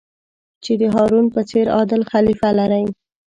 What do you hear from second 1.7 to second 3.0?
عادل خلیفه لرئ.